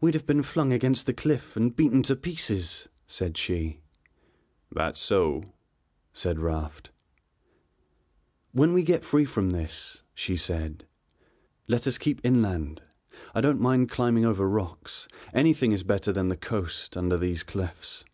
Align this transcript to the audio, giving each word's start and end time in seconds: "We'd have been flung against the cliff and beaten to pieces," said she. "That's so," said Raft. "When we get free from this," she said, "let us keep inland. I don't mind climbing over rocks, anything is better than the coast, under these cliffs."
"We'd 0.00 0.14
have 0.14 0.26
been 0.26 0.42
flung 0.42 0.72
against 0.72 1.06
the 1.06 1.14
cliff 1.14 1.56
and 1.56 1.76
beaten 1.76 2.02
to 2.02 2.16
pieces," 2.16 2.88
said 3.06 3.36
she. 3.36 3.78
"That's 4.72 4.98
so," 4.98 5.52
said 6.12 6.40
Raft. 6.40 6.90
"When 8.50 8.72
we 8.72 8.82
get 8.82 9.04
free 9.04 9.24
from 9.24 9.50
this," 9.50 10.02
she 10.12 10.36
said, 10.36 10.88
"let 11.68 11.86
us 11.86 11.98
keep 11.98 12.20
inland. 12.24 12.82
I 13.32 13.40
don't 13.40 13.60
mind 13.60 13.90
climbing 13.92 14.24
over 14.24 14.48
rocks, 14.48 15.06
anything 15.32 15.70
is 15.70 15.84
better 15.84 16.10
than 16.12 16.26
the 16.30 16.36
coast, 16.36 16.96
under 16.96 17.16
these 17.16 17.44
cliffs." 17.44 18.04